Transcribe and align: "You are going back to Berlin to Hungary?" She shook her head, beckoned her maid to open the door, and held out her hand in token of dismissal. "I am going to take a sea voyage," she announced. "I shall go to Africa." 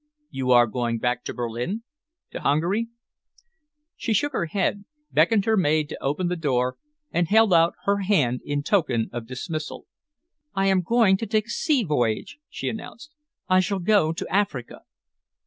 "You 0.31 0.49
are 0.49 0.65
going 0.65 0.97
back 0.97 1.23
to 1.25 1.33
Berlin 1.35 1.83
to 2.31 2.39
Hungary?" 2.39 2.87
She 3.95 4.13
shook 4.15 4.33
her 4.33 4.47
head, 4.47 4.83
beckoned 5.11 5.45
her 5.45 5.55
maid 5.55 5.89
to 5.89 6.03
open 6.03 6.27
the 6.27 6.35
door, 6.35 6.77
and 7.11 7.27
held 7.27 7.53
out 7.53 7.75
her 7.83 7.97
hand 7.97 8.41
in 8.43 8.63
token 8.63 9.11
of 9.13 9.27
dismissal. 9.27 9.85
"I 10.55 10.65
am 10.69 10.81
going 10.81 11.17
to 11.17 11.27
take 11.27 11.45
a 11.45 11.49
sea 11.51 11.83
voyage," 11.83 12.39
she 12.49 12.67
announced. 12.67 13.11
"I 13.47 13.59
shall 13.59 13.77
go 13.77 14.11
to 14.11 14.27
Africa." 14.27 14.79